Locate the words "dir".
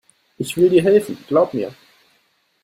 0.71-0.81